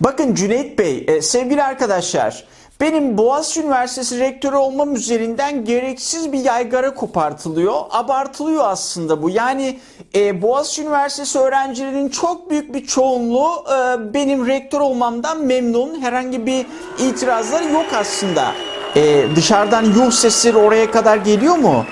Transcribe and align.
Bakın 0.00 0.34
Cüneyt 0.34 0.78
Bey, 0.78 1.04
e, 1.08 1.22
sevgili 1.22 1.62
arkadaşlar, 1.62 2.44
benim 2.80 3.18
Boğaziçi 3.18 3.60
Üniversitesi 3.60 4.20
rektörü 4.20 4.56
olmam 4.56 4.94
üzerinden 4.94 5.64
gereksiz 5.64 6.32
bir 6.32 6.38
yaygara 6.38 6.94
kopartılıyor. 6.94 7.74
Abartılıyor 7.90 8.64
aslında 8.64 9.22
bu. 9.22 9.30
Yani 9.30 9.78
e, 10.14 10.42
Boğaziçi 10.42 10.82
Üniversitesi 10.82 11.38
öğrencilerinin 11.38 12.08
çok 12.08 12.50
büyük 12.50 12.74
bir 12.74 12.86
çoğunluğu 12.86 13.64
e, 13.68 14.14
benim 14.14 14.46
rektör 14.46 14.80
olmamdan 14.80 15.40
memnun. 15.44 16.00
Herhangi 16.00 16.46
bir 16.46 16.66
itirazları 16.98 17.72
yok 17.72 17.86
aslında. 17.94 18.52
E, 18.96 19.24
dışarıdan 19.36 19.84
yuh 19.84 20.10
sesleri 20.10 20.56
oraya 20.56 20.90
kadar 20.90 21.16
geliyor 21.16 21.56
mu? 21.56 21.84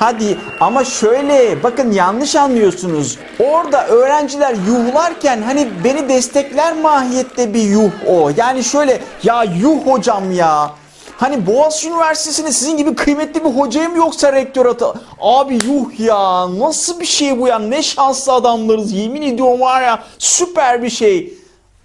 Hadi 0.00 0.38
ama 0.60 0.84
şöyle 0.84 1.62
bakın 1.62 1.92
yanlış 1.92 2.36
anlıyorsunuz. 2.36 3.18
Orada 3.40 3.86
öğrenciler 3.86 4.54
yuhlarken 4.66 5.42
hani 5.42 5.68
beni 5.84 6.08
destekler 6.08 6.76
mahiyette 6.76 7.54
bir 7.54 7.62
yuh 7.62 7.90
o. 8.08 8.30
Yani 8.36 8.64
şöyle 8.64 9.00
ya 9.22 9.44
yuh 9.44 9.86
hocam 9.86 10.32
ya. 10.32 10.70
Hani 11.16 11.46
Boğaziçi 11.46 11.88
Üniversitesi'nde 11.88 12.52
sizin 12.52 12.76
gibi 12.76 12.94
kıymetli 12.94 13.44
bir 13.44 13.50
hocayım 13.50 13.96
yoksa 13.96 14.32
rektör 14.32 14.66
atı. 14.66 14.94
Abi 15.20 15.54
yuh 15.54 16.00
ya 16.00 16.58
nasıl 16.58 17.00
bir 17.00 17.06
şey 17.06 17.40
bu 17.40 17.48
ya 17.48 17.58
ne 17.58 17.82
şanslı 17.82 18.32
adamlarız 18.32 18.92
yemin 18.92 19.22
ediyorum 19.22 19.60
var 19.60 19.82
ya 19.82 20.02
süper 20.18 20.82
bir 20.82 20.90
şey. 20.90 21.34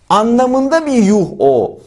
Anlamında 0.10 0.86
bir 0.86 1.04
yuh 1.04 1.28
o. 1.40 1.78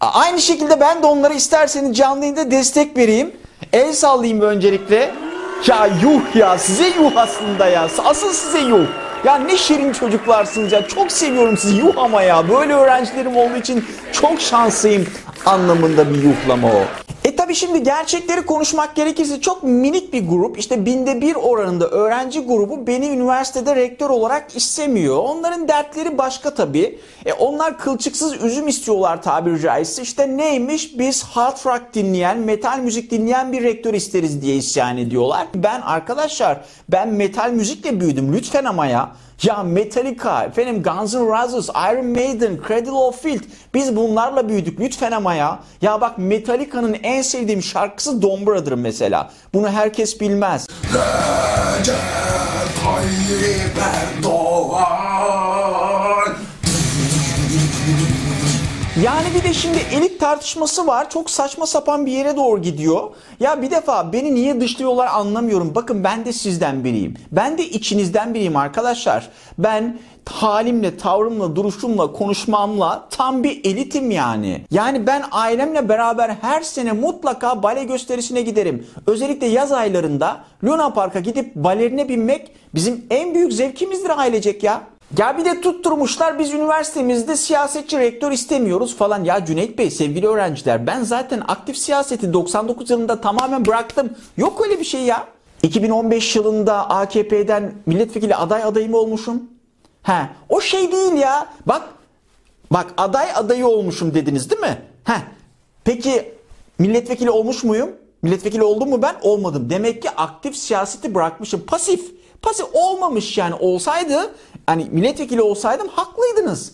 Aynı 0.00 0.40
şekilde 0.40 0.80
ben 0.80 1.02
de 1.02 1.06
onlara 1.06 1.34
isterseniz 1.34 1.96
canlı 1.96 2.50
destek 2.50 2.96
vereyim. 2.96 3.32
El 3.72 3.92
sallayayım 3.92 4.40
öncelikle. 4.40 5.29
Ya 5.66 5.86
yuh 6.02 6.36
ya 6.36 6.58
size 6.58 6.88
yuh 6.88 7.12
aslında 7.16 7.68
ya. 7.68 7.88
Asıl 8.04 8.32
size 8.32 8.60
yuh. 8.60 8.86
Ya 9.24 9.34
ne 9.38 9.56
şirin 9.56 9.92
çocuklarsınız 9.92 10.72
ya. 10.72 10.88
Çok 10.88 11.12
seviyorum 11.12 11.56
sizi 11.56 11.76
yuh 11.76 11.92
ama 11.96 12.22
ya. 12.22 12.48
Böyle 12.48 12.74
öğrencilerim 12.74 13.36
olduğu 13.36 13.56
için 13.56 13.84
çok 14.12 14.40
şanslıyım 14.40 15.06
anlamında 15.46 16.10
bir 16.10 16.22
yuhlama 16.22 16.68
o. 16.68 16.82
E 17.50 17.52
tabi 17.52 17.58
şimdi 17.58 17.82
gerçekleri 17.82 18.46
konuşmak 18.46 18.96
gerekirse 18.96 19.40
çok 19.40 19.62
minik 19.62 20.12
bir 20.12 20.28
grup 20.28 20.58
işte 20.58 20.86
binde 20.86 21.20
bir 21.20 21.34
oranında 21.34 21.88
öğrenci 21.88 22.40
grubu 22.40 22.86
beni 22.86 23.08
üniversitede 23.08 23.76
rektör 23.76 24.10
olarak 24.10 24.56
istemiyor. 24.56 25.16
Onların 25.16 25.68
dertleri 25.68 26.18
başka 26.18 26.54
tabi. 26.54 26.98
E 27.26 27.32
onlar 27.32 27.78
kılçıksız 27.78 28.44
üzüm 28.44 28.68
istiyorlar 28.68 29.22
tabiri 29.22 29.60
caizse. 29.60 30.02
İşte 30.02 30.36
neymiş 30.36 30.98
biz 30.98 31.22
hard 31.22 31.66
rock 31.66 31.94
dinleyen, 31.94 32.38
metal 32.38 32.78
müzik 32.78 33.10
dinleyen 33.10 33.52
bir 33.52 33.62
rektör 33.62 33.94
isteriz 33.94 34.42
diye 34.42 34.56
isyan 34.56 34.98
ediyorlar. 34.98 35.46
Ben 35.54 35.80
arkadaşlar 35.80 36.60
ben 36.88 37.08
metal 37.08 37.50
müzikle 37.50 38.00
büyüdüm 38.00 38.32
lütfen 38.32 38.64
ama 38.64 38.86
ya. 38.86 39.12
Ya 39.42 39.62
Metallica, 39.62 40.44
efendim 40.44 40.82
Guns 40.82 41.14
N' 41.14 41.26
Roses, 41.26 41.68
Iron 41.68 42.06
Maiden, 42.06 42.58
Cradle 42.68 42.90
of 42.90 43.22
Filth. 43.22 43.44
Biz 43.74 43.96
bunlarla 43.96 44.48
büyüdük 44.48 44.80
lütfen 44.80 45.12
ama 45.12 45.34
ya. 45.34 45.58
Ya 45.82 46.00
bak 46.00 46.18
Metallica'nın 46.18 46.96
en 47.02 47.22
sevdiğim 47.22 47.62
şarkısı 47.62 48.22
Don 48.22 48.46
Brother 48.46 48.74
mesela. 48.74 49.30
Bunu 49.54 49.68
herkes 49.68 50.20
bilmez. 50.20 50.66
Recep 50.84 51.94
Tayyip 52.84 53.78
Erdoğan 53.78 55.09
Yani 59.04 59.26
bir 59.34 59.48
de 59.48 59.54
şimdi 59.54 59.78
elit 59.92 60.20
tartışması 60.20 60.86
var. 60.86 61.10
Çok 61.10 61.30
saçma 61.30 61.66
sapan 61.66 62.06
bir 62.06 62.12
yere 62.12 62.36
doğru 62.36 62.62
gidiyor. 62.62 63.10
Ya 63.40 63.62
bir 63.62 63.70
defa 63.70 64.12
beni 64.12 64.34
niye 64.34 64.60
dışlıyorlar 64.60 65.06
anlamıyorum. 65.06 65.74
Bakın 65.74 66.04
ben 66.04 66.24
de 66.24 66.32
sizden 66.32 66.84
biriyim. 66.84 67.14
Ben 67.32 67.58
de 67.58 67.68
içinizden 67.68 68.34
biriyim 68.34 68.56
arkadaşlar. 68.56 69.28
Ben 69.58 69.98
halimle, 70.30 70.96
tavrımla, 70.96 71.56
duruşumla, 71.56 72.12
konuşmamla 72.12 73.08
tam 73.10 73.42
bir 73.44 73.60
elitim 73.64 74.10
yani. 74.10 74.64
Yani 74.70 75.06
ben 75.06 75.24
ailemle 75.30 75.88
beraber 75.88 76.36
her 76.40 76.62
sene 76.62 76.92
mutlaka 76.92 77.62
bale 77.62 77.84
gösterisine 77.84 78.42
giderim. 78.42 78.86
Özellikle 79.06 79.46
yaz 79.46 79.72
aylarında 79.72 80.40
Luna 80.64 80.92
Park'a 80.92 81.20
gidip 81.20 81.54
balerine 81.54 82.08
binmek 82.08 82.50
bizim 82.74 83.04
en 83.10 83.34
büyük 83.34 83.52
zevkimizdir 83.52 84.18
ailecek 84.18 84.62
ya. 84.62 84.80
Ya 85.18 85.38
bir 85.38 85.44
de 85.44 85.60
tutturmuşlar 85.60 86.38
biz 86.38 86.52
üniversitemizde 86.52 87.36
siyasetçi 87.36 87.98
rektör 87.98 88.32
istemiyoruz 88.32 88.96
falan. 88.96 89.24
Ya 89.24 89.44
Cüneyt 89.44 89.78
Bey 89.78 89.90
sevgili 89.90 90.26
öğrenciler 90.28 90.86
ben 90.86 91.02
zaten 91.02 91.42
aktif 91.48 91.76
siyaseti 91.76 92.32
99 92.32 92.90
yılında 92.90 93.20
tamamen 93.20 93.66
bıraktım. 93.66 94.10
Yok 94.36 94.60
öyle 94.64 94.80
bir 94.80 94.84
şey 94.84 95.02
ya. 95.02 95.26
2015 95.62 96.36
yılında 96.36 96.90
AKP'den 96.90 97.72
milletvekili 97.86 98.36
aday 98.36 98.62
adayım 98.62 98.94
olmuşum. 98.94 99.42
He, 100.02 100.28
o 100.48 100.60
şey 100.60 100.92
değil 100.92 101.12
ya. 101.12 101.46
Bak 101.66 101.82
bak 102.70 102.86
aday 102.96 103.28
adayı 103.34 103.66
olmuşum 103.66 104.14
dediniz 104.14 104.50
değil 104.50 104.60
mi? 104.62 104.82
He. 105.04 105.16
Peki 105.84 106.34
milletvekili 106.78 107.30
olmuş 107.30 107.64
muyum? 107.64 107.90
Milletvekili 108.22 108.62
oldum 108.62 108.90
mu 108.90 109.02
ben? 109.02 109.14
Olmadım. 109.22 109.70
Demek 109.70 110.02
ki 110.02 110.10
aktif 110.10 110.56
siyaseti 110.56 111.14
bırakmışım. 111.14 111.60
Pasif. 111.66 112.20
Pasif 112.42 112.66
olmamış 112.72 113.38
yani 113.38 113.54
olsaydı 113.54 114.34
hani 114.66 114.86
milletvekili 114.90 115.42
olsaydım 115.42 115.88
haklıydınız. 115.88 116.72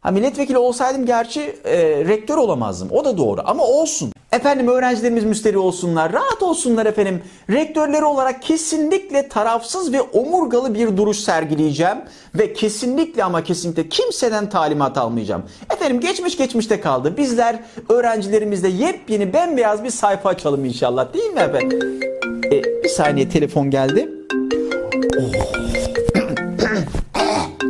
Ha 0.00 0.10
milletvekili 0.10 0.58
olsaydım 0.58 1.06
gerçi 1.06 1.40
e, 1.64 1.78
rektör 2.04 2.36
olamazdım. 2.36 2.88
O 2.90 3.04
da 3.04 3.18
doğru 3.18 3.40
ama 3.44 3.64
olsun. 3.64 4.12
Efendim 4.32 4.68
öğrencilerimiz 4.68 5.24
müsteri 5.24 5.58
olsunlar, 5.58 6.12
rahat 6.12 6.42
olsunlar 6.42 6.86
efendim. 6.86 7.22
Rektörleri 7.50 8.04
olarak 8.04 8.42
kesinlikle 8.42 9.28
tarafsız 9.28 9.92
ve 9.92 10.00
omurgalı 10.00 10.74
bir 10.74 10.96
duruş 10.96 11.16
sergileyeceğim. 11.16 11.98
Ve 12.34 12.52
kesinlikle 12.52 13.24
ama 13.24 13.44
kesinlikle 13.44 13.88
kimseden 13.88 14.50
talimat 14.50 14.98
almayacağım. 14.98 15.42
Efendim 15.74 16.00
geçmiş 16.00 16.36
geçmişte 16.36 16.80
kaldı. 16.80 17.16
Bizler 17.16 17.60
öğrencilerimizle 17.88 18.68
yepyeni 18.68 19.32
bembeyaz 19.32 19.84
bir 19.84 19.90
sayfa 19.90 20.28
açalım 20.28 20.64
inşallah 20.64 21.14
değil 21.14 21.30
mi 21.30 21.40
efendim? 21.40 22.00
E, 22.44 22.84
bir 22.84 22.88
saniye 22.88 23.28
telefon 23.28 23.70
geldi. 23.70 24.19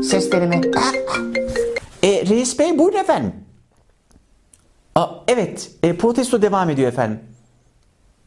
Seslerimi. 0.02 0.60
E, 2.02 2.26
reis 2.28 2.58
bey 2.58 2.78
buyurun 2.78 2.98
efendim. 2.98 3.32
Aa, 4.94 5.06
evet 5.28 5.70
e, 5.82 5.96
protesto 5.96 6.42
devam 6.42 6.70
ediyor 6.70 6.88
efendim. 6.88 7.20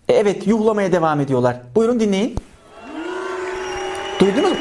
E, 0.10 0.14
evet 0.14 0.48
yuhlamaya 0.48 0.92
devam 0.92 1.20
ediyorlar. 1.20 1.62
Buyurun 1.76 2.00
dinleyin. 2.00 2.36
Duydunuz 4.20 4.52
mu? 4.52 4.58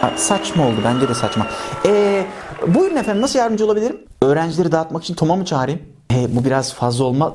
Ha, 0.00 0.12
saçma 0.16 0.66
oldu 0.66 0.76
bence 0.84 1.08
de 1.08 1.14
saçma. 1.14 1.46
E, 1.86 2.24
buyurun 2.66 2.96
efendim 2.96 3.22
nasıl 3.22 3.38
yardımcı 3.38 3.64
olabilirim? 3.64 4.00
Öğrencileri 4.22 4.72
dağıtmak 4.72 5.04
için 5.04 5.14
Tom'a 5.14 5.36
mı 5.36 5.44
çağırayım? 5.44 5.82
E, 6.14 6.36
bu 6.36 6.44
biraz 6.44 6.74
fazla 6.74 7.04
olmaz. 7.04 7.32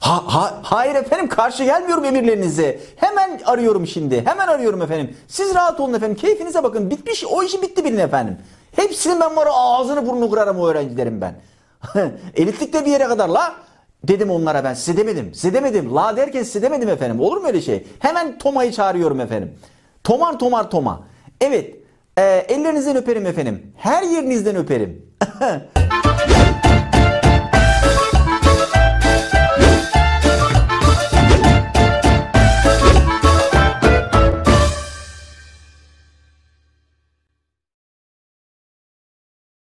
Ha, 0.00 0.22
ha, 0.26 0.60
hayır 0.62 0.94
efendim 0.94 1.28
karşı 1.28 1.64
gelmiyorum 1.64 2.04
emirlerinize. 2.04 2.80
Hemen 2.96 3.40
arıyorum 3.44 3.86
şimdi. 3.86 4.26
Hemen 4.26 4.48
arıyorum 4.48 4.82
efendim. 4.82 5.16
Siz 5.28 5.54
rahat 5.54 5.80
olun 5.80 5.94
efendim. 5.94 6.16
Keyfinize 6.16 6.62
bakın. 6.62 6.90
Bitmiş. 6.90 7.24
O 7.24 7.42
işi 7.42 7.62
bitti 7.62 7.84
bilin 7.84 7.98
efendim. 7.98 8.38
Hepsinin 8.76 9.20
ben 9.20 9.36
var 9.36 9.48
ağzını 9.52 10.06
burnunu 10.06 10.30
kırarım 10.30 10.60
o 10.60 10.66
öğrencilerim 10.68 11.20
ben. 11.20 11.34
Elitlik 12.36 12.72
de 12.72 12.86
bir 12.86 12.90
yere 12.90 13.04
kadar 13.04 13.28
la. 13.28 13.54
Dedim 14.04 14.30
onlara 14.30 14.64
ben 14.64 14.74
size 14.74 14.96
demedim. 14.96 15.34
Size 15.34 15.54
demedim. 15.54 15.94
La 15.94 16.16
derken 16.16 16.42
size 16.42 16.62
demedim 16.62 16.88
efendim. 16.88 17.20
Olur 17.20 17.36
mu 17.36 17.46
öyle 17.46 17.60
şey? 17.60 17.86
Hemen 17.98 18.38
Toma'yı 18.38 18.72
çağırıyorum 18.72 19.20
efendim. 19.20 19.54
Tomar 20.04 20.38
tomar 20.38 20.70
Toma. 20.70 21.00
Evet. 21.40 21.76
E, 22.18 22.22
ellerinizden 22.22 22.96
öperim 22.96 23.26
efendim. 23.26 23.72
Her 23.76 24.02
yerinizden 24.02 24.56
öperim. 24.56 25.06